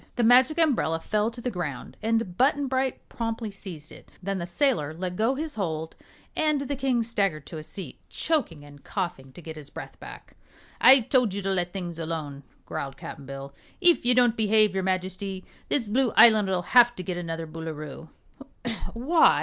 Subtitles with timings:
[0.15, 4.09] The Magic Umbrella fell to the ground and Button Bright promptly seized it.
[4.23, 5.95] Then the sailor let go his hold
[6.35, 10.35] and the King staggered to a seat, choking and coughing to get his breath back.
[10.81, 13.53] "I told you to let things alone," growled Cap'n Bill.
[13.79, 18.09] "If you don't behave, your Majesty, this Blue Island'll have to get another Boolooroo."
[18.95, 19.39] "Why?"